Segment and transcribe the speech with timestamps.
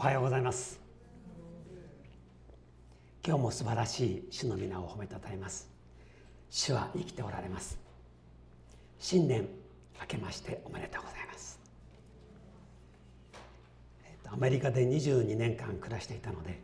[0.00, 0.80] おはようございます。
[3.22, 5.68] 今日も素晴らしい主の皆を褒めたたえます。
[6.48, 7.78] 主は生きておられます。
[8.98, 9.46] 新年
[10.00, 11.60] 明けましておめでとうございます。
[14.06, 16.58] えっとアメリカで22年間暮らしていたので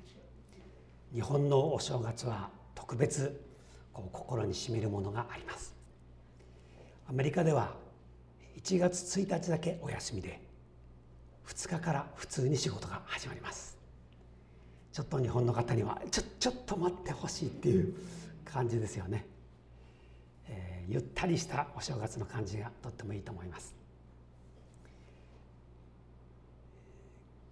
[1.13, 3.39] 日本のお正月は特別
[3.93, 5.75] こう心にしみるものがあります。
[7.07, 7.75] アメリカでは
[8.57, 10.46] 1月1日だけお休みで
[11.47, 13.77] 2日から普通に仕事が始まります。
[14.93, 17.95] ちょっと日本の方にはちょちょっと待ってほしいっていう
[18.45, 19.27] 感じですよね、
[20.49, 23.75] えー、ゆったりしたお正月の感じがとってもいいと思います。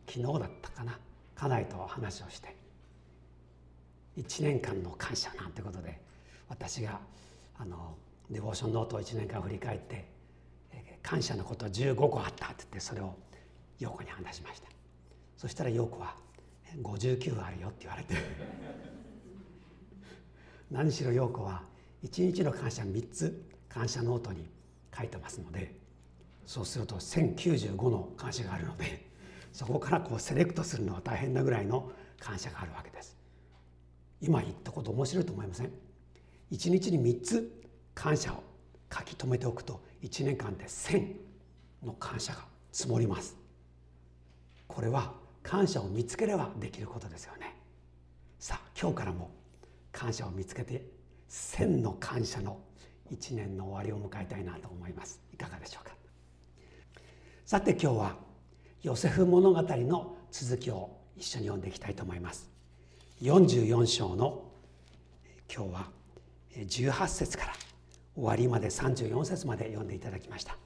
[0.06, 0.98] 昨日だったかな。
[1.34, 2.56] 家内と話をして
[4.16, 6.00] 1年間の感謝なんてことで
[6.48, 7.00] 私が
[7.58, 7.96] あの
[8.30, 10.08] デボーションノートを1年間振り返って
[11.02, 13.14] 感謝のこと15個あったって言ってそれを
[13.78, 14.68] 陽子に話しました。
[15.36, 16.16] そしたら陽子は
[16.82, 18.14] 「59あるよ」って言われて。
[20.70, 21.62] 何しろ陽子は
[22.02, 24.48] 1日の感謝3つ感謝ノートに
[24.96, 25.74] 書いてますので
[26.46, 29.10] そうすると1095の感謝があるので
[29.52, 33.16] そこからこうセレクトするのは大変なぐらいの感謝があるわけです。
[34.20, 35.70] 今言ったこと面白いと思いません
[36.50, 37.62] ？1日に3つ
[37.94, 38.42] 感謝を
[38.92, 41.16] 書き留めておくと1年間で1000
[41.84, 43.43] の感謝が積もります。
[44.66, 47.56] これは感謝を見つければできることですよね。
[48.38, 49.30] さあ今日からも
[49.92, 50.86] 感謝を見つけて
[51.30, 52.58] 1000の感謝の
[53.10, 55.20] 1年の終わりを迎えたいなと思います。
[55.32, 55.94] いかがでしょうか。
[57.44, 58.16] さて今日は
[58.82, 62.50] ヨセフ物語の続きを一緒に読んでいきたいと思います。
[63.22, 64.50] 44章の
[65.54, 65.90] 今日は
[66.56, 67.52] 18節から
[68.14, 70.56] 終わりまで34節まで読んでいただきました。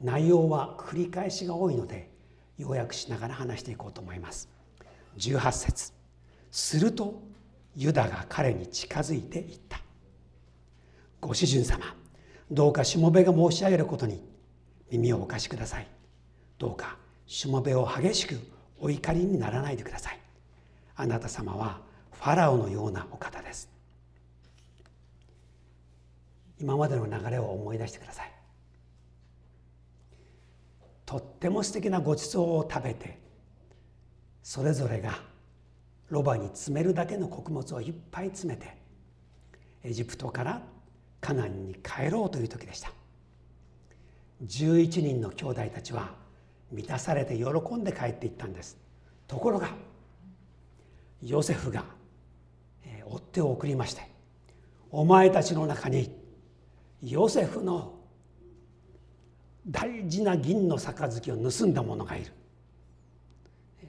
[0.00, 2.13] 内容は繰り返しが多いので
[2.58, 4.48] 要約しながら話していこうと思います。
[5.18, 5.92] 18節。
[6.50, 7.22] すると
[7.74, 9.80] ユダが彼に近づいていった。
[11.20, 11.96] ご主人様
[12.50, 14.22] どうかしもべが申し上げることに
[14.90, 15.86] 耳をお貸しください。
[16.58, 18.38] どうかしもべを激しく
[18.78, 20.20] お怒りにならないでください。
[20.96, 21.80] あなた様は
[22.12, 23.68] ファラオのようなお方です。
[26.60, 28.33] 今までの流れを思い出してください。
[31.06, 33.18] とっても素敵なごちそうを食べて
[34.42, 35.18] それぞれが
[36.10, 38.76] ロバに詰めるだけの穀物をいっぱい詰めて
[39.82, 40.62] エジプトから
[41.20, 42.92] カナンに帰ろうという時でした。
[44.46, 46.14] 11人の兄弟たちは
[46.70, 48.76] 満たされて喜んで帰っていったんです。
[49.26, 49.70] ところが
[51.22, 51.84] ヨセフが
[53.06, 54.02] 追っ手を送りまして
[54.90, 56.14] お前たちの中に
[57.02, 57.94] ヨセフの
[59.66, 62.32] 大事な銀の杯を盗んだ者がいる。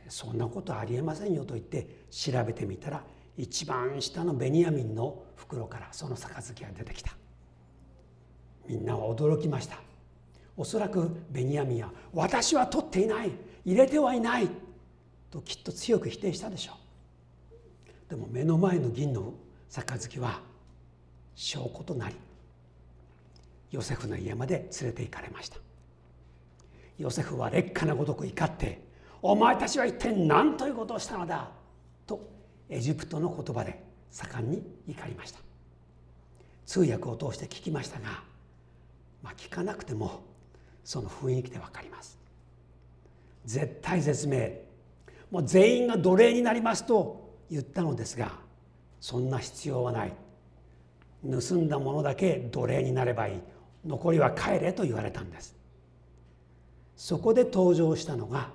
[0.08, 3.04] そんなことありえませんよと言って調べてみたら
[3.38, 7.12] 一番下のベニヤミンの袋からその杯が出てきた。
[8.68, 9.80] みんなは驚きました。
[10.58, 13.32] おそらくベニヤミンは「私は取っていない
[13.66, 14.50] 入れてはいない」
[15.30, 18.10] ときっと強く否定したでしょう。
[18.10, 19.34] でも目の前の銀の
[19.70, 20.42] 杯は
[21.36, 22.16] 証拠となり
[23.72, 25.58] ヨセフの家まで連れて行かれました。
[26.98, 28.82] ヨセフは劣化なごとく怒って
[29.22, 31.52] 「お前たちは一体何ということをしたのだ!」
[32.08, 32.30] と
[32.70, 35.40] エジプトの言葉で盛んに怒りました。
[36.66, 38.24] 通訳を通して聞きましたが、
[39.22, 40.24] まあ、聞かなくても
[40.84, 42.18] その雰囲気で分かります。
[43.46, 44.66] 絶対絶命。
[45.30, 48.40] もう全員が奴隷になりますと言ったのですが
[49.00, 50.14] そんな必要はない。
[51.24, 53.42] 盗んだものだけ奴隷になればいい。
[53.86, 55.56] 残りは帰れと言われたんです。
[56.96, 58.52] そこで登場したのが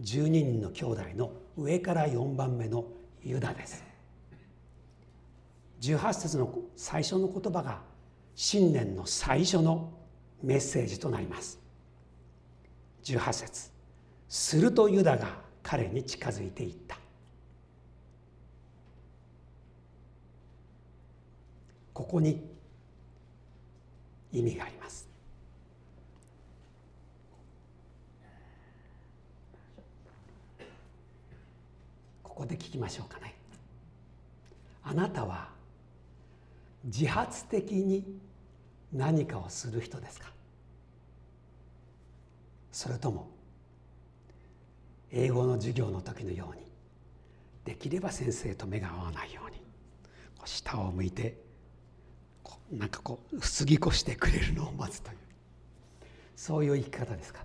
[0.00, 2.84] 12人の兄弟の上から4番目の
[3.22, 3.82] ユダです。
[5.80, 7.80] 18節の最初の言葉が
[8.34, 9.92] 新年の最初の
[10.42, 11.58] メッセージとなります。
[13.04, 13.70] 18節
[14.28, 16.98] するとユダが彼に近づいていった。
[21.92, 22.55] ここに
[24.32, 25.08] 意味があります。
[32.22, 33.34] ここで聞きましょうかね。
[34.82, 35.48] あなたは
[36.84, 38.20] 自発的に
[38.92, 40.32] 何かをする人ですか？
[42.70, 43.30] それとも
[45.10, 46.62] 英語の授業の時のように
[47.64, 49.56] できれば先生と目が合わないように
[50.44, 51.45] 下を向いて
[52.70, 55.16] なんかこう過ぎ越してくれるのを待つという。
[56.34, 57.44] そういう生き方ですか。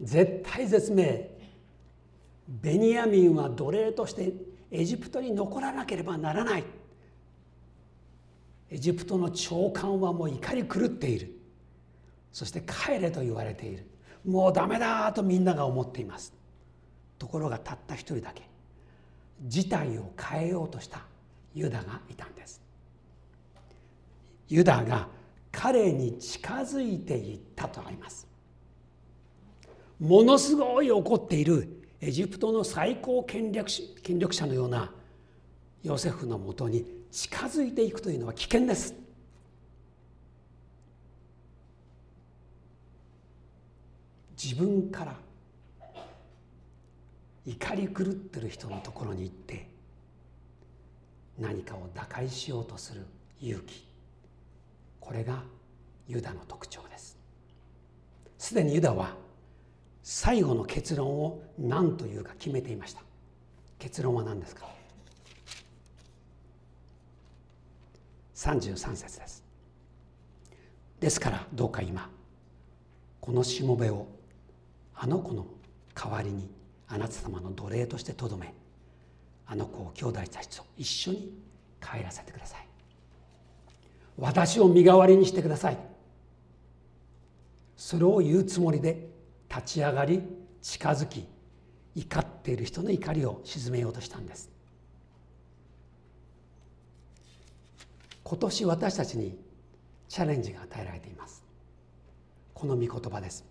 [0.00, 1.30] 絶対絶命。
[2.48, 4.32] ベニヤミンは奴隷として
[4.70, 6.64] エジプトに残らなければならない。
[8.70, 11.32] エジプトの長官はもう怒り狂っている。
[12.32, 13.86] そして帰れと言われている。
[14.24, 16.34] もうダメだとみんなが思っています。
[17.18, 18.42] ところがたった一人だけ。
[19.44, 21.02] 事態を変えようとした。
[21.56, 22.60] ユダがいたんです。
[24.48, 25.08] ユダが
[25.50, 28.28] 彼に近づいていったとあります。
[29.98, 33.70] ものすごい怒っているエジプトの最高権力
[34.02, 34.92] 権力者のような
[35.82, 38.94] ヨセフのもとに近づいていくというのは危険です。
[44.40, 45.16] 自分から
[47.46, 49.75] 怒り狂ってる人のところに行って
[51.38, 53.06] 何かを打開しようとする
[53.40, 53.86] 勇気。
[55.00, 55.42] これが
[56.08, 57.18] ユダの特徴です。
[58.38, 59.14] すでにユダは
[60.02, 63.02] 最後の結論を何というか決めていました。
[63.78, 64.66] 結論は何ですか
[68.34, 69.44] ？33節です。
[71.00, 72.10] ですからどうか今
[73.20, 74.06] このしもべを
[74.94, 75.46] あの子の
[75.94, 76.48] 代わりに
[76.88, 78.54] あなた様の奴隷としてとどめ
[79.46, 81.32] あの子を兄弟たちと一緒に
[81.80, 82.66] 帰らせてください。
[84.18, 85.78] 私を身代わりにしてください。
[87.76, 89.08] それを言うつもりで
[89.48, 90.22] 立ち上がり
[90.62, 91.26] 近づき
[91.94, 94.50] 怒っている人の怒りを鎮めようとしたんです。
[98.24, 99.38] 今年私たちに
[100.08, 101.44] チャレンジが与えられています。
[102.54, 103.44] この御言葉です。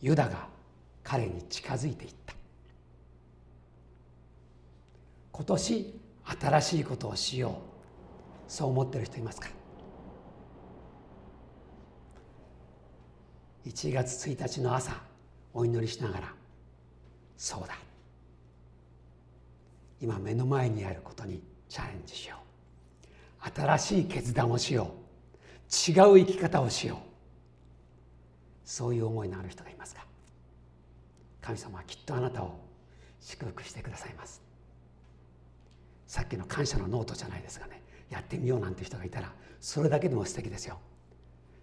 [0.00, 0.48] ユダが
[1.02, 2.35] 彼に近づいていった。
[5.36, 6.00] 今年
[6.40, 7.52] 新しいことをしよう。
[8.48, 9.50] そう思ってる人いますか
[13.66, 14.92] ？1月1日の朝
[15.52, 16.32] お祈りしながら。
[17.36, 17.76] そうだ。
[20.00, 22.36] 今目の前にあることにチャレンジしよ
[23.44, 23.50] う。
[23.54, 24.88] 新しい決断をしよう。
[25.90, 26.98] 違う生き方をしよう。
[28.64, 30.06] そういう思いのある人がいますか？
[31.42, 32.58] 神様はきっとあなたを
[33.20, 34.45] 祝福してくださいます。
[36.06, 37.82] さっきの感謝のノートじゃないですがね。
[38.10, 40.78] やってみようなんて人がいたらそれだけでも素敵ですよ。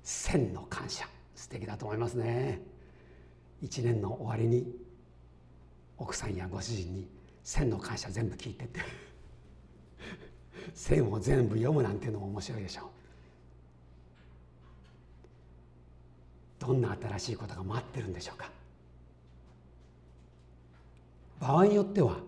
[0.04, 1.08] 千の感謝。
[1.36, 2.62] 素敵だと思いますね。
[3.62, 4.68] 一年の終わりに
[5.98, 7.08] 奥さんやご主人に
[7.44, 8.82] 千の感謝全部聞いてって。
[10.76, 12.88] 千を全部読むなんていうのも面白いでしょう。
[16.60, 18.52] どんな新しいことが待ってるんでしょうか。
[21.40, 22.20] 場合によっては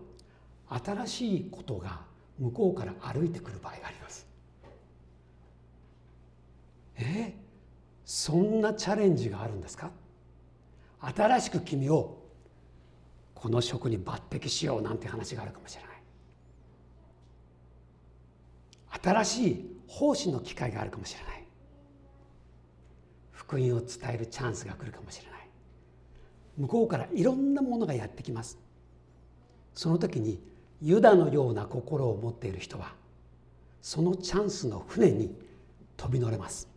[0.68, 2.00] 新しいことが
[2.38, 4.26] 向こうから歩いてくる場合があります。
[6.96, 7.34] え？
[8.04, 9.90] そんなチャレンジがあるんですか？
[11.00, 12.22] 新しく君を
[13.34, 15.92] この職に抜擢しようなんて話があるかもしれない。
[19.02, 21.44] 新しい奉仕の機会があるかもしれない。
[23.30, 25.48] 福音を伝えるチャンスが来るかもしれない。
[26.56, 28.58] 向こうからいろんなものがやってきます。
[29.74, 30.40] その時に
[30.82, 32.92] ユダのような心を持っている人は
[33.80, 35.34] そのチャンスの船に
[35.96, 36.68] 飛び乗れます。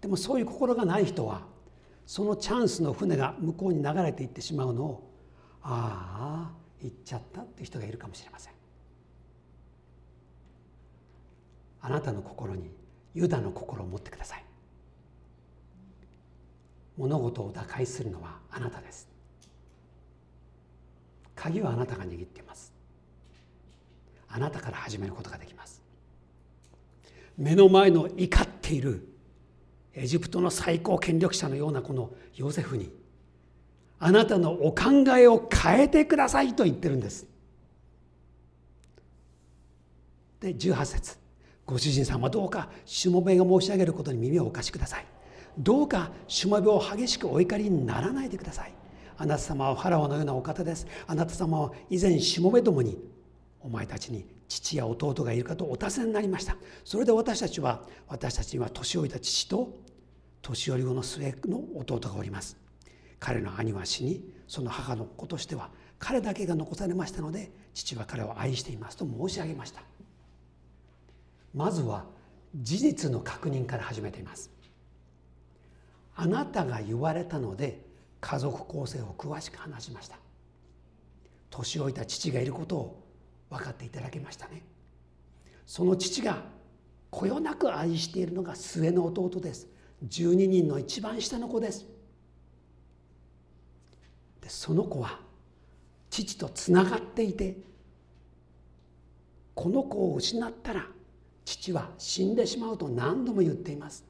[0.00, 1.42] でもそういう心がない人は
[2.06, 5.10] そのチャンスの船が向こうに流れていってしまうのを
[5.62, 8.52] ああ行っちゃったって人がいるかもしれません。
[11.80, 12.70] あなたの心に
[13.14, 14.44] ユダの心を持ってください。
[16.96, 19.08] 物事を打開するのはあなたです。
[21.38, 22.72] 鍵はあなたが握っています。
[24.28, 25.80] あなたから始めることができます。
[27.36, 29.08] 目の前の怒っている
[29.94, 32.92] エジプトの最高権力者のようなこのヨセフに
[34.00, 37.26] あなたのお考えを変えてくださいと言ってるんです。
[40.40, 41.16] で18節。
[41.64, 45.06] ご主人様どうかしもべが申し上げることに耳をお貸しください。
[45.56, 48.77] どうかしもべを激しくお怒りにならないでください。
[49.18, 50.86] あなた様はファラオのようなお方です。
[51.06, 52.96] あなた様は以前しもべどもに
[53.60, 56.56] お前たちに父や弟がいるかとお尋ねになりました。
[56.84, 59.76] それで私たちは私たちには年老いた父と
[60.40, 62.56] 年寄り子の末の弟がおります。
[63.18, 69.82] 彼の兄は死にその母の子としては彼だけが残されましたので父は彼を愛していますと申し上げました。
[71.52, 72.04] まずは
[72.54, 74.50] 事実の確認から始めています。
[76.14, 77.87] あなたが言われたので
[78.20, 80.18] 家族構成を詳しく話しました。
[81.50, 83.02] 年老いた父がいることを
[83.50, 84.62] 分かっていただけましたね。
[85.66, 86.42] その父が
[87.10, 89.68] こよなく愛しているのが末の弟です。
[90.06, 91.86] 12人の一番下の子です。
[94.40, 95.20] でその子は
[96.10, 97.58] 父とつながっていて
[99.54, 100.86] この子を失ったら
[101.44, 104.07] 父は死んでしまうと何度も言っています。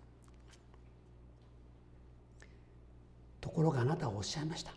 [3.40, 4.72] ところがあなたはおっしゃいました。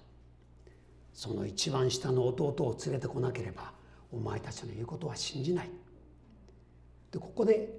[1.13, 3.73] その一番下の弟を連れてこなければ
[4.11, 5.69] お前たちの言うことは信じない。
[7.11, 7.77] でここで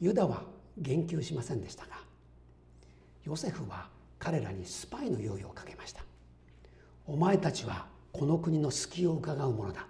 [0.00, 0.42] ユダは
[0.76, 1.92] 言及しませんでしたが
[3.24, 6.02] ヨセフは彼らにスパイの用意をかけました。
[7.06, 9.86] お前たちはこの国の隙を伺うものだ。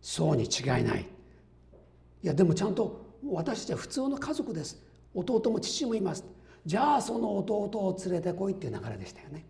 [0.00, 1.06] そうに違いない。
[2.22, 4.82] いやでもちゃんと私たちは普通の家族です。
[5.14, 6.24] 弟も父もいます。
[6.66, 9.46] じゃあその弟を連れてこいっていう流れでしたよね。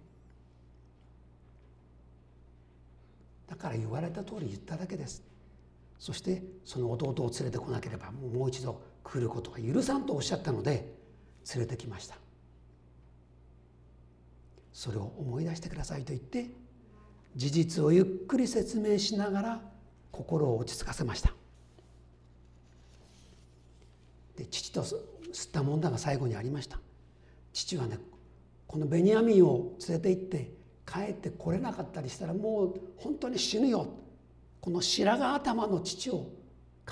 [3.48, 5.22] だから言われた通り言っただけです。
[5.98, 10.94] そしてその弟を連れてこなければもう一度来ることは許さんとおっしゃったので
[11.54, 12.16] 連れてきました。
[14.72, 16.46] それを思い出してくださいと言って
[17.36, 19.60] 事実をゆっくり説明しながら
[20.10, 21.34] 心を落ち着かせました。
[24.36, 26.78] で父と吸ったもんだが最後にありました。
[27.52, 27.98] 父はね
[28.66, 30.52] このベニヤミンを連れて行って
[30.86, 33.88] 帰ってこれなかったりしたらもう本当に死ぬよ。
[34.60, 36.30] この白髪頭の父を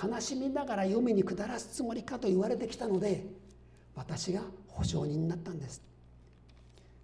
[0.01, 3.27] 悲しみながら読みに下らすつもりかと言われてきたので
[3.95, 5.83] 私が保証人になったんです。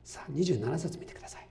[0.04, 1.48] さあ27節見てください。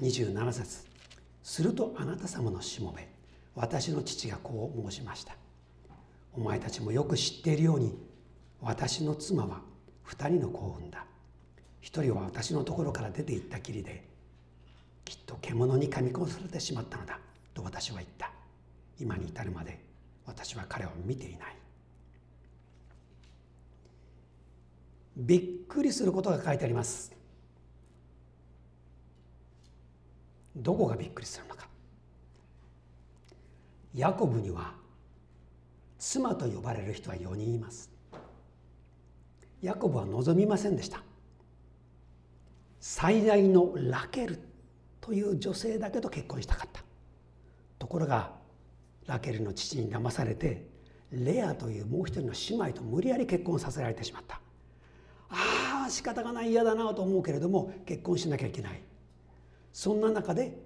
[0.00, 0.84] 27節。
[1.42, 3.06] するとあなた様のしもべ
[3.54, 5.36] 私の父がこう申しました。
[6.36, 7.96] お前たちもよく知っているように
[8.60, 9.60] 私の妻は
[10.08, 11.04] 2人の子を産んだ。
[11.80, 14.08] 一人は私のところから出て行ったきりで
[15.04, 17.20] きっと獣に噛み殺されてしまったのだ
[17.52, 18.30] と私は言った。
[18.98, 19.78] 今に至るまで
[20.26, 21.56] 私は彼を見ていない。
[25.16, 27.12] びっくりすることが書いてあります。
[30.56, 31.68] どこがびっくりするのか。
[33.94, 34.74] ヤコブには
[36.06, 37.90] 妻と呼ばれる人は4人います。
[39.62, 41.02] ヤコブは望みませんでした。
[42.78, 44.38] 最大のラケル
[45.00, 46.84] という女性だけと結婚したかった。
[47.78, 48.32] ところが
[49.06, 50.66] ラケルの父に騙されて
[51.10, 54.42] レアというもう一人の姉妹と無理やり結婚させられてしまった。
[55.30, 58.82] ああ仕方がない嫌だなと思うけれども結婚しなきゃいけない。
[59.72, 60.58] そんな中で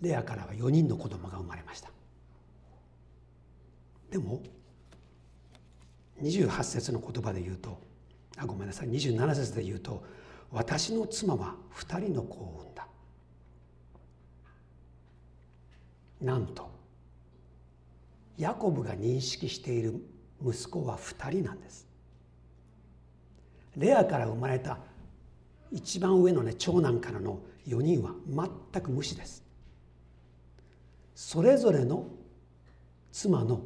[0.00, 1.90] レアからは4人の子供が生まれました。
[4.12, 4.40] でも
[6.22, 7.80] 28節の言葉で言うと
[8.36, 8.88] あごめんなさい。
[8.88, 10.02] 27節で言うと
[10.50, 12.86] 私の妻は2人の子を産んだ。
[16.20, 16.70] なんと
[18.38, 19.94] ヤコブが認識している
[20.44, 21.86] 息子は2人なんです。
[23.76, 24.78] レアから生まれた
[25.72, 28.12] 一番上のね長男からの4人は
[28.72, 29.44] 全く無視です。
[31.14, 32.06] それぞれの
[33.12, 33.62] 妻の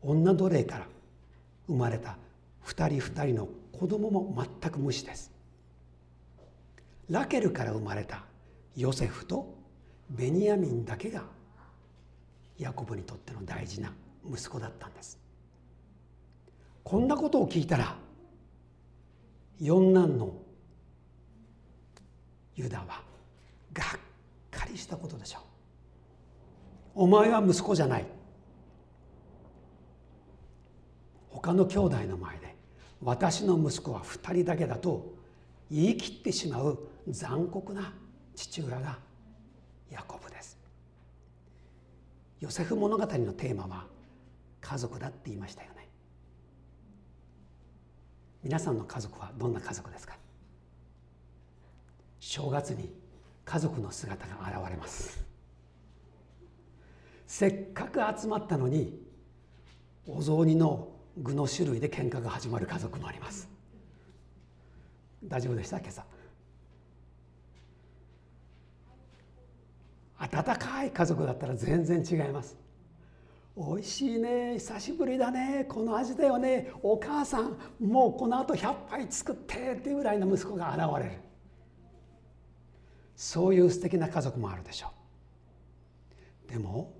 [0.00, 0.86] 女奴隷から
[1.66, 2.16] 生まれた
[2.64, 5.32] 2人2人の子供も全く無視です。
[7.10, 8.24] ラケルから生まれた
[8.76, 9.54] ヨセフと
[10.10, 11.24] ベニヤミンだけが
[12.58, 13.92] ヤコブにとっての大事な
[14.26, 15.18] 息子だったんです。
[16.82, 17.96] こんなことを聞いたら
[19.60, 20.34] 四男の
[22.56, 23.02] ユダは
[23.72, 23.86] がっ
[24.50, 25.42] かりしたことでしょう。
[26.94, 28.06] お前は息子じゃない。
[31.44, 32.56] 他の兄弟の前で
[33.02, 35.12] 私の息子は2人だけだと
[35.70, 37.92] 言い切ってしまう残酷な
[38.34, 38.98] 父親が
[39.90, 40.56] ヤコブです。
[42.40, 43.84] ヨセフ物語のテーマは
[44.62, 45.86] 家族だって言いましたよね。
[48.42, 50.16] 皆さんの家族はどんな家族ですか？
[52.20, 52.90] 正月に
[53.44, 55.22] 家族の姿が現れます。
[57.26, 58.98] せっかく集まったのに
[60.06, 63.48] お雑煮の具の種類で喧嘩が始まる家族もあります。
[65.24, 65.78] 大丈夫でした？
[65.78, 66.04] 今朝。
[70.18, 72.56] 温かい家族だったら全然違います。
[73.56, 81.20] おいしいね久しぶりだねこの味だよねお母さんもうこのあと100杯作ってっていうぐらいの息子が現れる。
[83.14, 84.88] そういう素敵な家族もあるでしょ
[86.48, 86.50] う。
[86.52, 86.92] でも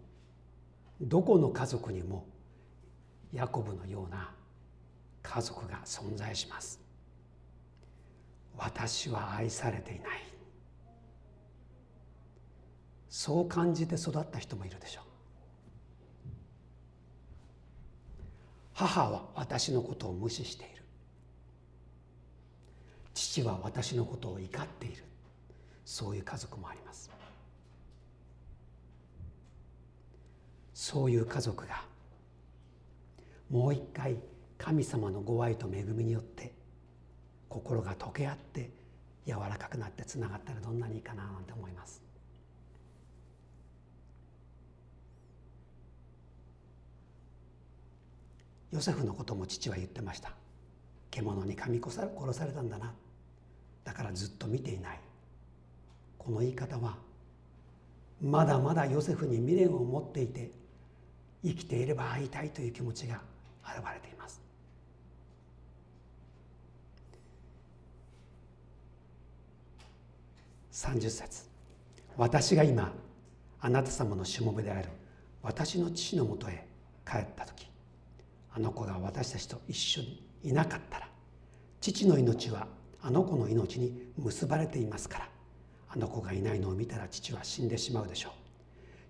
[1.00, 2.24] どこの家族にも
[3.34, 4.30] ヤコブのような
[5.22, 6.80] 家族が存在します。
[8.56, 10.08] 私は愛されていない。
[13.08, 15.04] そう感じて育った人もいるでしょう。
[18.72, 20.82] 母は私のことを無視している。
[23.14, 25.02] 父は私のことを怒っている。
[25.84, 27.10] そういう家族もあります。
[30.72, 31.93] そういう家族が
[33.54, 34.16] もう一回
[34.58, 36.52] 神様のご愛と恵みによって
[37.48, 38.68] 心が溶け合って
[39.28, 42.02] 柔らかくなってつながったらどんなにいいかななんて思います。
[48.72, 50.32] ヨセフのことも父は言ってました。
[51.12, 51.94] 獣に噛み殺
[52.32, 52.92] されたんだな。
[53.84, 55.00] だからずっと見ていない。
[56.18, 56.96] この言い方は
[58.20, 60.50] まだまだヨセフに未練を持っていて
[61.44, 63.22] 生きていれば会いたいという気持ちが
[63.64, 64.40] 現れています。
[70.72, 71.48] 30節。
[72.16, 72.92] 私が今
[73.60, 74.88] あなた様のしもべである。
[75.42, 76.66] 私の父のもとへ
[77.06, 77.68] 帰った時。
[78.52, 81.08] あの子が私たちと一緒にいなかったら。
[81.80, 82.66] 父の命は
[83.02, 85.28] あの子の命に結ばれていますから。
[85.88, 88.32] あの子がいないのを見たら父は死んでしまうでしょう。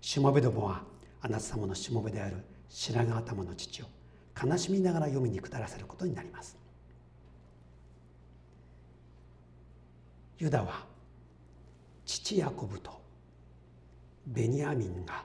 [0.05, 0.83] しもべどもは
[1.21, 2.37] あなた様のしもべである
[2.69, 3.85] 白髪頭の父を
[4.41, 6.57] 悲しみながら読みに下らせることになります。
[10.37, 10.85] ユダは
[12.05, 12.91] 父ヤコブと
[14.27, 15.23] ベニヤミンが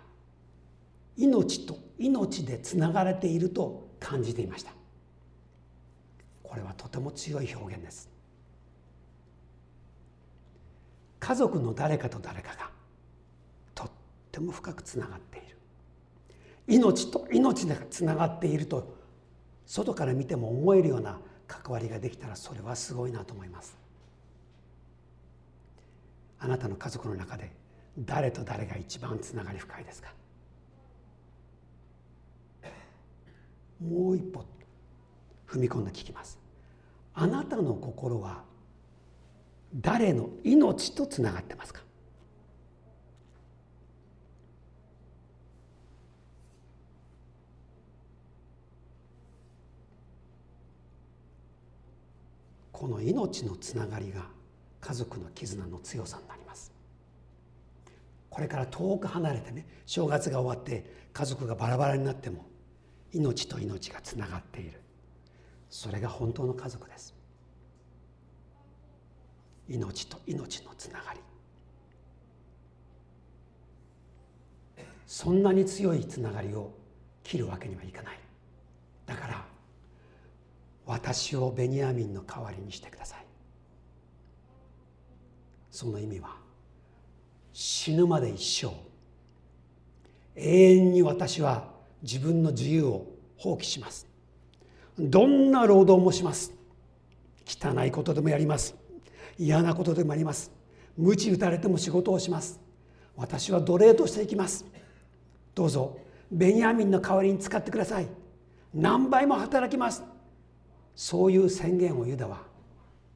[1.16, 4.72] 命と命でつながれていると感じていました。
[6.42, 8.08] これはとても強い表現です。
[11.18, 12.70] 家族の誰かと誰かが
[13.74, 13.90] とっ
[14.32, 15.56] ても深くつながっている。
[16.66, 18.99] 命と命がつながっていると
[19.72, 23.78] 外から見ても思えるような関わりができたらそれはすごいなと思います。
[26.40, 27.52] あなたの家族の中で
[27.96, 30.12] 誰と誰が一番つながり深いですか？
[33.80, 34.44] もう一歩
[35.46, 36.40] 踏み込んで聞きます。
[37.14, 38.42] あなたの心は
[39.72, 41.82] 誰の命とつながってますか？
[52.80, 54.22] この命のつながりが
[54.80, 56.72] 家族の絆の強さになります。
[58.30, 62.46] これから遠く離れてね正月が終わって家族がバラバラになっても
[63.12, 64.80] 命と命がつながっている。
[65.68, 67.14] それが本当の家族です。
[69.68, 71.20] 命と命のつながり。
[75.06, 76.72] そんなに強いつながりを
[77.24, 78.18] 切るわけにはいかない。
[79.04, 79.49] だから
[80.90, 83.24] 私をベニヤミンの代わりにしてください。
[85.70, 86.36] その意味は
[87.52, 88.74] 死ぬまで一生
[90.34, 91.68] 永遠に私は
[92.02, 94.08] 自分の自由を放棄します。
[94.98, 96.52] どんな労働もします。
[97.46, 98.74] 汚いことでもやります。
[99.38, 100.50] 嫌なことでもあります。
[100.98, 102.58] 鞭打たれても仕事をします。
[103.16, 104.66] 私は奴隷としていきます。
[105.54, 105.98] どうぞ
[106.32, 108.08] ベニヤミンの代わりに使ってください。
[108.74, 110.02] 何倍も働きます。
[111.00, 112.42] そういう宣言をユダは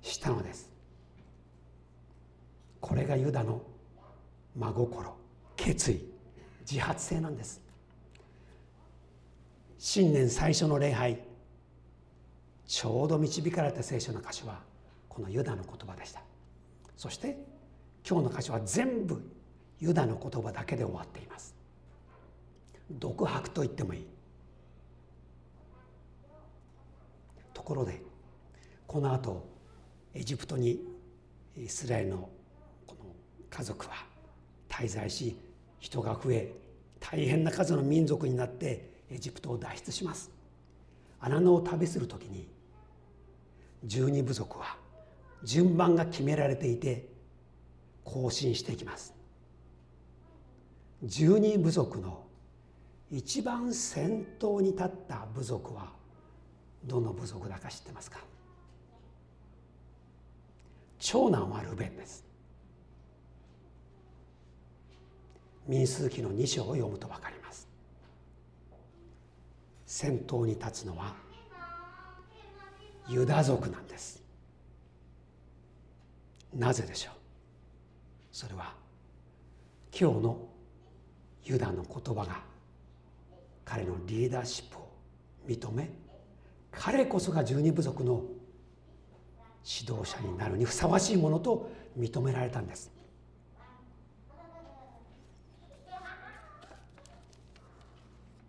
[0.01, 0.71] したのです。
[2.81, 3.61] これがユダの
[4.57, 5.15] 真心
[5.55, 6.03] 決意
[6.61, 7.61] 自発性なんです。
[9.77, 11.19] 新年最初の礼拝
[12.67, 14.63] ちょうど導かれた聖書の箇所は
[15.07, 16.23] このユダの言葉でした。
[16.97, 17.37] そして
[18.09, 19.31] 今日の箇所は全部
[19.79, 21.55] ユダの言葉だけで終わっています。
[22.93, 24.14] 独白と言ってもいい。
[27.55, 28.03] ところで
[28.87, 29.49] この後
[30.13, 30.81] エジプトに
[31.57, 32.29] イスラエルの
[32.87, 33.07] この
[33.49, 33.93] 家族は
[34.69, 35.37] 滞在し
[35.81, 36.53] 人が増え
[37.01, 40.31] 大変な数の民族になってエジプトを脱出します。
[41.21, 42.49] 荒野を旅する時に
[43.85, 44.77] 十二部族は
[45.43, 47.09] 順番が決められていて
[48.05, 49.15] 行進していきます。
[51.03, 52.25] 十二部族の
[53.11, 55.93] 一番先頭に立った部族は
[56.85, 58.21] どの部族だか知ってますか？
[60.99, 62.25] 長男はルベンです。
[65.67, 67.69] 民数記の2章を読むと分かります。
[69.87, 71.15] 先頭に立つのは
[73.09, 74.23] ユダ族なんです。
[76.55, 77.15] なぜでしょう？
[78.31, 78.75] それは
[79.99, 80.39] 今日の
[81.45, 82.43] ユダの言葉が
[83.65, 84.91] 彼のリーダーシップを
[85.47, 85.91] 認め
[86.77, 88.25] 彼こそが十二部族の
[89.65, 92.93] 指導者になるにふさわしいものと認められたんです。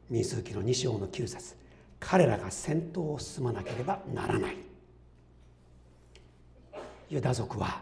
[0.10, 1.56] 民数記の2章の9節。
[2.00, 4.58] 彼らが先頭を進まなければならない。
[7.10, 7.82] ユダ族は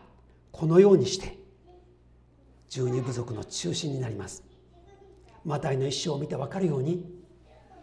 [0.52, 1.38] このようにして
[2.70, 4.44] 十二部族の中心になります。
[5.44, 7.06] マタイの一生を見て分かるように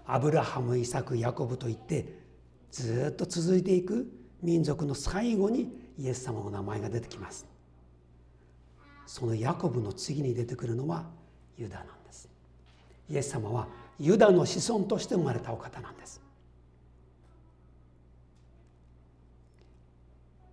[0.07, 2.19] アブラハムイサクヤコブといって
[2.70, 4.11] ずっと続いていく
[4.42, 7.46] 民族の最後にイエス様の名前が出てきます。
[9.06, 11.11] そのヤコブの次に出てくるのは
[11.56, 12.28] ユダなんです。
[13.09, 16.20] イエス様はユダの子孫として生まれたお方なんです。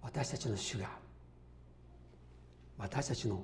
[0.01, 0.89] 私たちの主が
[2.77, 3.43] 私たちの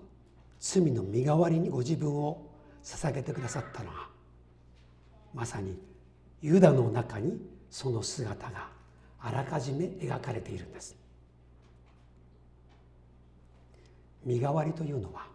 [0.60, 2.50] 罪の身代わりにご自分を
[2.84, 4.08] 捧げてくださったのは
[5.34, 5.78] まさに
[6.42, 7.40] ユダの中に
[7.74, 8.68] その姿が
[9.20, 10.96] あらかじめ描かれているんです。
[14.24, 15.26] 身代わりというのは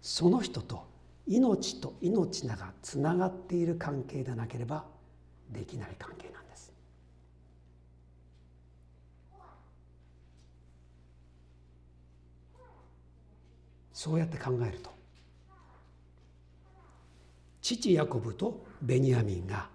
[0.00, 0.86] その人と
[1.26, 4.84] 命と命ながつながっている関係でなければ
[5.50, 6.72] できない関係なんです。
[13.92, 14.90] そうやって考えると
[17.60, 19.74] 父ヤコブとベニヤミンが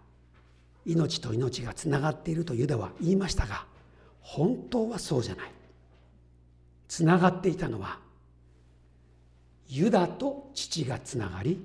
[0.85, 3.65] 命と命がつながっているとユダは言いましたが
[4.21, 5.51] 本当はそうじゃない。
[6.87, 7.99] つながっていたのは
[9.67, 11.63] ユダと父がつながり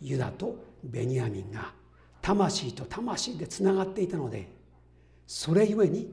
[0.00, 1.72] ユダとベニヤミンが
[2.20, 4.48] 魂と魂でつながっていたので
[5.26, 6.12] それゆえに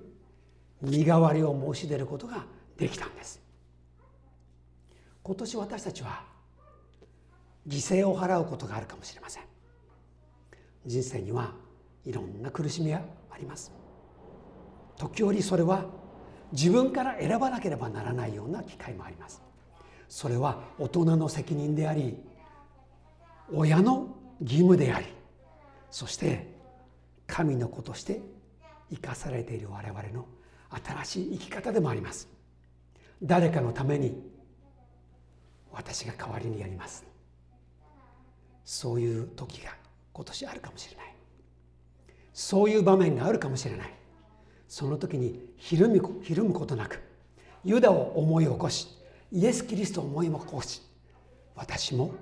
[0.81, 2.45] 身代わりを申し出ることが
[2.77, 3.41] できたんです。
[5.23, 6.23] 今年私たちは
[7.67, 9.43] 犠牲を払うことがあるかもしれません。
[10.85, 11.51] 人生には
[12.07, 13.73] いろんな苦しみがあります。
[14.95, 15.85] 時折それは
[16.53, 19.41] 自分から選ばなければならないような機会もあります。
[20.07, 22.17] それは大人の責任であり
[23.51, 25.05] 親の義務であり
[25.91, 26.55] そして
[27.27, 28.21] 神の子として
[28.89, 30.25] 生かされている我々の
[31.03, 32.29] 新しい生き方でもあります。
[33.21, 34.17] 誰かのために
[35.73, 37.05] 私が代わりにやります。
[38.63, 39.71] そういう時が
[40.13, 41.16] 今年あるかもしれない。
[42.39, 43.91] そういう場面があるかもしれない
[44.67, 47.01] その時にひるみひるむことなく
[47.65, 48.89] ユダを思い起こし
[49.31, 50.83] イエス・キリストを思い起こし
[51.55, 52.13] 私も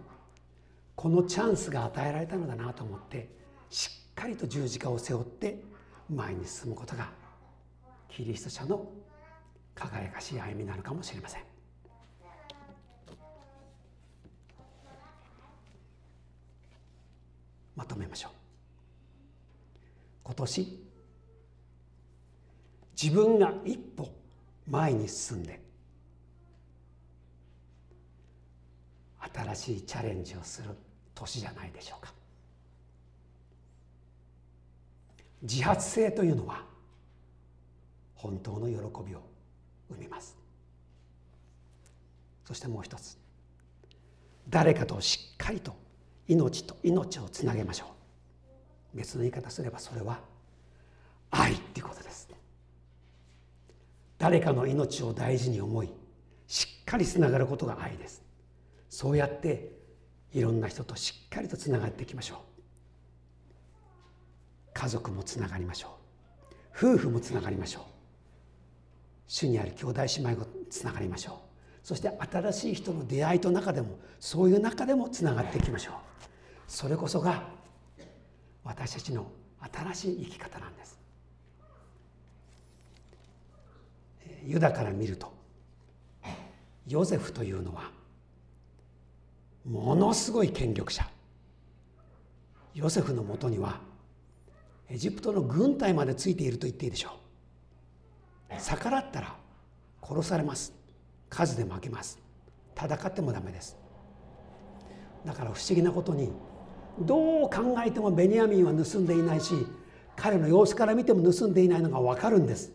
[0.96, 3.28] このチャンスが与えられたのだなと思って
[3.70, 5.62] しっかりと十字架を背負って
[6.10, 7.10] 前に進むことが
[8.08, 8.90] キリスト者の
[9.76, 11.42] 輝かしい歩みになのかもしれません。
[17.76, 18.35] まとめましょう
[20.26, 20.86] 今年
[23.02, 24.10] 自分が一歩
[24.68, 25.62] 前に進んで
[29.34, 30.70] 新しいチャレンジをする
[31.14, 32.14] 年じゃないでしょうか。
[35.44, 36.64] 自発性というのは
[38.16, 38.74] 本当の喜
[39.08, 39.22] びを
[39.90, 40.36] 生みます。
[42.46, 43.18] そしてもう一つ
[44.50, 45.76] 誰かとしっかりと
[46.28, 48.05] 命と命をつなげましょう。
[48.96, 50.20] 別の言い方すればそれは
[51.30, 52.30] 愛っていうことです
[54.18, 55.94] 誰かの命を大事に思い
[56.48, 58.24] しっかりつながることが愛です。
[58.90, 59.72] そうやって
[60.32, 62.38] いろんな人としっかりとつながっていきましょう。
[64.74, 65.98] 家族もつながりましょ
[66.74, 66.96] う。
[66.96, 67.84] 夫婦もつながりましょう。
[69.28, 71.36] 主にある兄弟姉妹もつながりましょう。
[71.84, 75.96] そして新しい人の出会いと中でもそういう中でもつながっていきましょう。
[76.68, 77.48] それこそが
[78.66, 79.32] 私たちの
[79.72, 81.00] 新しい生き方なんです。
[84.44, 85.34] ユダから見ると
[86.88, 87.92] ヨゼフというのは
[89.66, 91.08] ものすごい権力者。
[92.74, 93.80] ヨセフのもとには
[94.90, 97.20] エジプトの軍隊までついていると言っていいでしょ
[98.52, 98.62] う。
[98.62, 99.36] 逆らったら
[100.04, 100.74] 殺されます。
[101.30, 102.20] 数で負けます。
[102.76, 103.78] 戦ってもダメです。
[105.26, 106.32] だから不思議なことに
[107.00, 109.54] どう考えてもベニヤミンは盗んでいないし
[110.16, 112.72] 彼の様子から見ても盗んでいないのが分かるんです。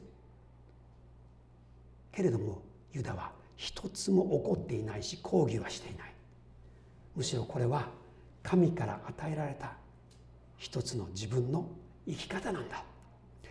[2.13, 6.13] けれどもユダは一つも怒っていないし抗議はしていない。
[7.17, 7.89] むしろこれは
[8.43, 9.73] 神から与えられた
[10.57, 11.69] 一つの自分の
[12.07, 12.85] 生き方なんだ。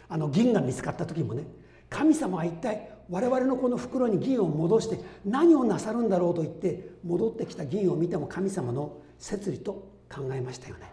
[0.07, 1.43] あの銀が見つかった時もね
[1.89, 10.91] 神様は一体我々のこの袋に銀を戻して何をなさるんだろうと言って戻ってきた銀を見ても神様の摂理と考えましたよね。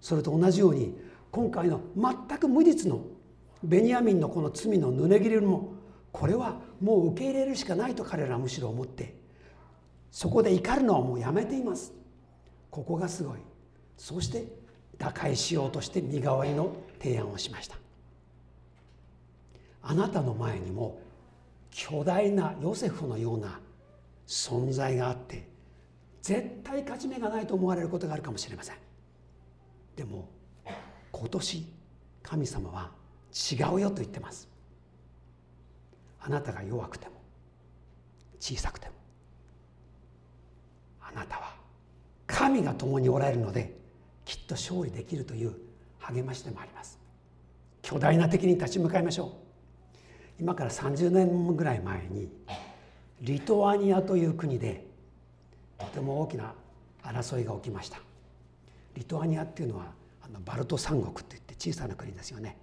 [0.00, 0.96] それと同じように
[1.30, 3.00] 今回の全く無実の
[3.62, 5.74] ベニヤミンのこの罪の濡れ切れも
[6.12, 9.14] これはもう受け入れるしかないと彼らはむしろ思って
[10.10, 11.92] そこで怒るのはもうやめています。
[12.70, 13.38] ここがすごい。
[13.96, 14.46] そして
[14.98, 17.76] 打開しようとして身代わりの提案をしました。
[19.82, 20.98] あなたの前にも
[21.70, 23.60] 巨大なヨセフのような
[24.26, 25.46] 存在があって
[26.26, 28.76] 絶対勝ち目がないと思われることがあるかもしれません。
[29.94, 30.28] でも
[31.12, 31.72] 今年
[32.20, 32.90] 神様は
[33.32, 34.48] 違うよと言ってます。
[36.20, 37.12] あなたが弱くても
[38.40, 38.94] 小さくても
[41.00, 41.54] あなたは
[42.26, 43.78] 神が共におられるので
[44.24, 45.54] きっと勝利できるという
[46.00, 46.98] 励ましでもあります。
[47.82, 49.30] 巨大な敵に立ち向かいましょう。
[50.40, 52.28] 今から30年ぐらい前に
[53.20, 54.95] リトアニアという国で
[55.78, 56.54] とても大きな
[57.02, 57.98] 争いが起きました。
[58.94, 62.56] リトアニアっていうのはあのバルト三国っていって小さな国ですよね。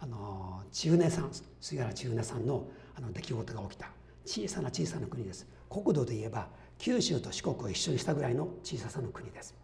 [0.00, 3.90] あの中ネ山杉原中ネ山のあの出来事が起きた。
[4.24, 5.46] 小さな小さな国です。
[5.68, 6.48] 国土で言えば
[6.78, 9.54] 九州と四国を一緒にしたぐらいの小ささの国です。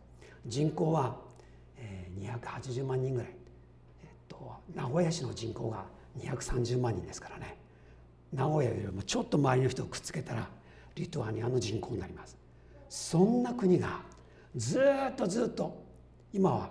[0.46, 1.16] 人口は、
[1.76, 3.30] えー、280万人ぐらい、
[4.02, 5.84] えっと、名古屋市の人口が
[6.18, 7.56] 230万人ですからね。
[8.32, 10.48] 名古屋よりもちょっと周りの人をくっつけたら
[10.94, 12.36] リトアニアの人口になります。
[12.90, 14.02] そんな国が
[14.56, 14.80] ず
[15.12, 15.80] っとずっと
[16.32, 16.70] 今は、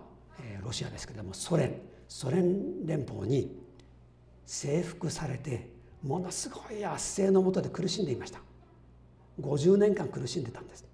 [0.62, 3.58] ロシアですけどもソ連ソ連連邦に
[4.46, 5.72] 征服されて
[6.04, 8.42] ものすごい圧政のもとで苦しんでいました。
[9.42, 10.86] 50年間苦しんでたんです、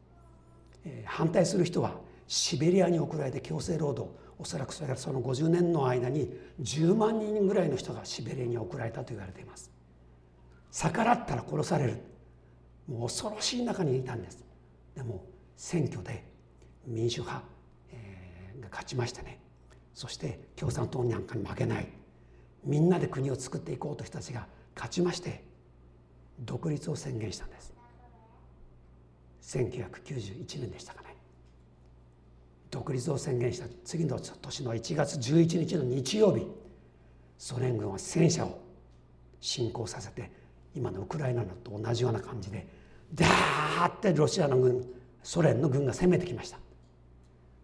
[1.05, 1.95] 反対する人は
[2.27, 9.71] シベリアに送られて強制労働おそらくそれがその50年の間に10万人ぐらいの人がシベリアに送られたと言われています。
[10.71, 11.97] 逆らったら殺される。
[12.87, 14.44] もう恐ろしい中にいたんです。
[14.95, 16.23] でも選挙で
[16.85, 17.43] 民主派、
[17.91, 19.39] えー、が勝ちましてね。
[19.93, 21.87] そして共産党なんかに負けない。
[22.63, 25.43] みんなで国を作っていこうと人たちが勝ちまして
[26.39, 27.73] 独立を宣言したんです。
[29.41, 31.15] 1991年でしたかね。
[32.71, 36.45] 独立を宣言した次の年の1月11日の日曜日
[37.37, 38.59] ソ連軍は戦車を
[39.39, 40.31] 侵攻させて
[40.75, 42.67] 今のウクライナと同じような感じで
[43.13, 44.85] ダーってロシアの軍
[45.23, 46.59] ソ連の軍が攻めてきました。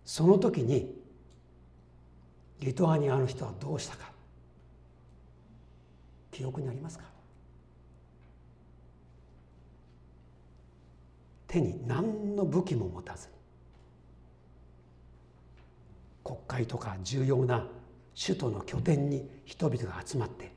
[0.04, 0.94] その時に
[2.60, 4.12] リトアニアの人はどうしたか。
[6.32, 7.06] 記憶にありますか。
[11.48, 13.28] 手に何の武器も持たず
[16.24, 17.68] 国会とか重要な
[18.18, 20.54] 首都の拠点に人々が集まって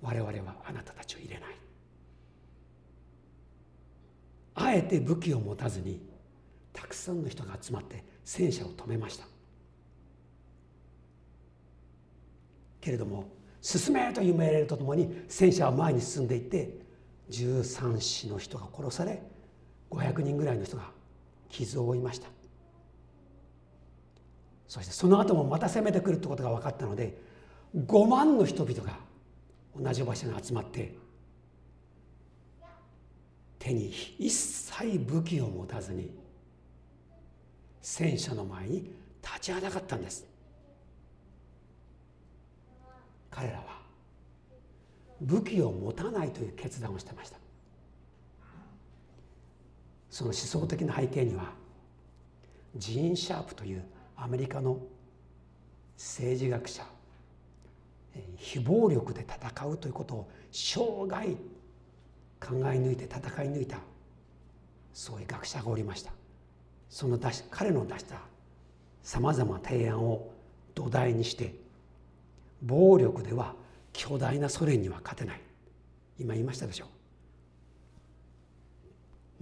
[0.00, 1.67] 我々はあなたたちを入れない。
[4.60, 6.00] あえて武器を持たずに
[6.72, 9.26] たくさんの人が集まって戦車を止めました。
[12.80, 13.28] けれども
[13.60, 16.78] 進めという命令とともに戦車は前に進んでいって
[17.30, 19.20] 13死の人が殺され
[19.90, 20.90] 500人ぐらいの人が
[21.48, 22.28] 傷を負いました。
[24.68, 27.18] そしてその後もまた攻めてくるってことが分かったので
[27.74, 28.98] 5万の人々が
[29.78, 30.94] 同じ場所に集まって
[33.68, 36.10] 手に一切武器を持たずに
[37.82, 38.90] 戦車の前に
[39.22, 40.26] 立ちはだかったんです。
[43.30, 43.78] 彼らは
[45.20, 47.38] 武器を持たないという決断をしてました。
[50.10, 51.52] その思想的な背景には
[52.76, 53.84] ジーン・シャープという
[54.16, 54.80] アメリカの
[55.96, 56.84] 政治学者
[58.36, 61.36] 非暴力で戦うということを生涯
[62.40, 63.78] 考え抜いて戦い抜いた。
[64.92, 66.12] そういう学者がおりました。
[66.90, 68.16] その出し彼の出した
[69.02, 70.32] さまざまな提案を
[70.74, 71.54] 土台にして
[72.62, 73.54] 暴力では
[73.92, 75.40] 巨大なソ連には勝てない。
[76.18, 76.86] 今言いましたでしょ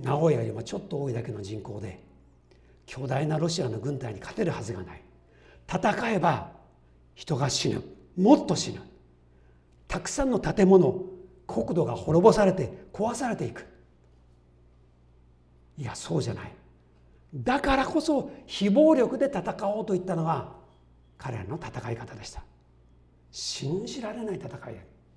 [0.01, 0.03] う。
[0.03, 2.03] 名古屋よりもちょっと多いだけの人口で
[2.85, 5.03] 巨大なロシアの軍隊に勝てるはずがない。
[5.69, 6.53] 戦えば
[7.15, 7.83] 人が死ぬ。
[8.17, 8.81] もっと死ぬ。
[9.89, 11.05] たくさんの建物
[11.47, 13.67] 国土が滅ぼされて壊されていく。
[15.79, 16.53] いやそうじゃない。
[17.35, 20.53] だからこそ非暴力で戦おうと言ったのが
[21.19, 22.43] 彼らの戦い方でした。
[23.31, 24.51] 信じられない戦い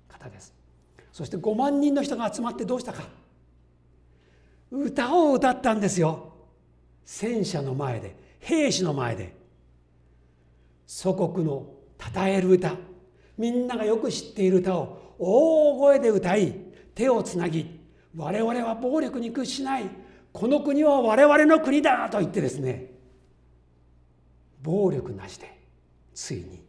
[0.08, 0.54] 方です。
[1.12, 3.04] そして5万人の人が集まってどうしたか。
[4.70, 6.32] 歌を歌ったんですよ。
[7.04, 9.40] 戦車の前で兵士の前で。
[10.86, 11.66] 祖国の
[11.98, 12.74] 称える歌。
[13.38, 16.54] みんながよく知っている歌を大声で歌い
[16.94, 17.78] 手をつなぎ
[18.16, 19.84] 我々は暴力に屈しない
[20.32, 22.90] この国は我々の国だと言ってですね
[24.62, 25.60] 暴力なしで
[26.14, 26.64] ついに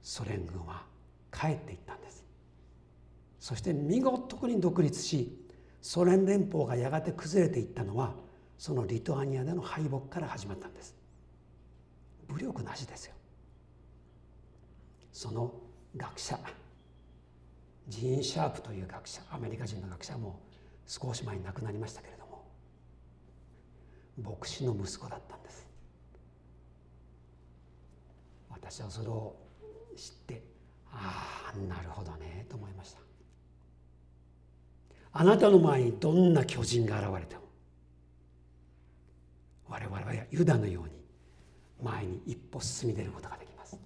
[0.00, 0.82] ソ連軍は
[1.30, 2.24] 帰っていったんです。
[3.38, 5.38] そして見事に独立し
[5.80, 8.14] ソ連連邦がやがて崩れていったのは
[8.58, 10.94] そのリトアニアでの敗北から始まったんです。
[12.28, 13.14] 武力なしですよ。
[15.12, 15.52] その
[15.96, 16.38] 学者
[17.88, 20.40] ジーン・シャープという学者アメリカ人の学者も
[20.86, 22.44] 少し前に亡くなりましたけれども
[24.22, 25.66] 牧師の息子だったんです。
[28.50, 29.36] 私はそれを
[29.96, 30.42] 知って
[30.90, 33.00] ああなるほどねと思いました。
[35.12, 37.42] あなたの前にどんな巨人が現れても
[39.68, 40.90] 我々はユダのように
[41.82, 43.78] 前に一歩進み出ることができます。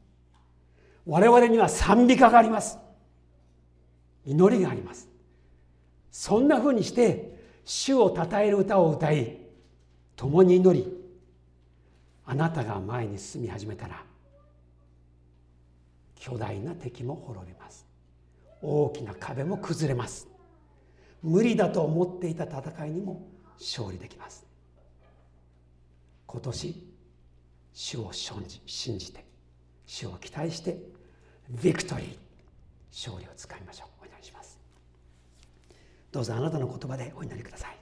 [1.05, 2.79] 我々には賛美歌があります。
[4.27, 5.09] 祈りがあります。
[6.11, 9.39] そんなふうにして主をたたえる歌を歌い
[10.17, 10.93] 共に祈り
[12.25, 14.03] あなたが前に進み始めたら
[16.17, 17.87] 巨大な敵も滅びます。
[18.63, 20.27] 大きな壁も崩れます。
[21.23, 23.29] 無理だと思っていた戦いにも
[23.61, 24.45] 勝利できます。
[26.27, 26.87] 今年
[27.73, 29.25] 主を信じて
[29.87, 30.79] 主を期待して
[31.63, 32.17] ビクトリー
[32.91, 33.96] 勝利をつかみましょう。
[36.17, 37.77] どうぞあなたの言葉でお祈りください。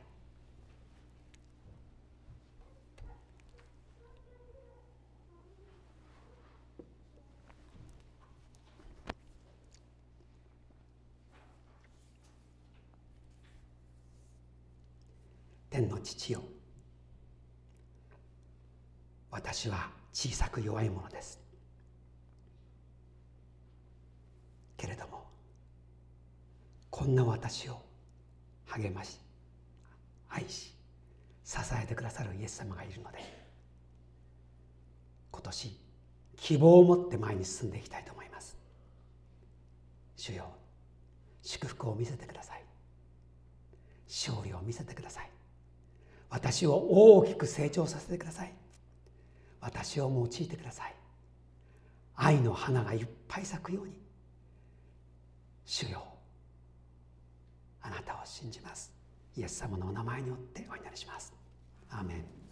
[15.71, 16.43] 天の父よ
[19.31, 21.39] 私は小さく弱いものです。
[24.77, 25.23] けれども
[26.91, 27.84] こんな私を
[28.77, 29.21] 励まし
[30.29, 30.75] 愛し
[31.45, 33.19] 支えてくださるイエス様がいるので
[35.31, 35.79] 今年
[36.37, 38.57] 希望を持って前に進んでいきたいと思います。
[40.17, 40.47] 主よ
[41.43, 42.63] 祝福を見せてください。
[44.09, 45.31] 勝利を見せてください。
[46.31, 48.53] 私を大きく成長させてください。
[49.61, 50.95] 私を用いてください。
[52.17, 53.93] 愛の花がいっぱい咲くように。
[55.65, 56.14] 主よ
[57.85, 58.93] あなたを信じます。
[59.37, 61.35] イエス様のお名前によってお祈りします。
[61.91, 62.44] アーメン。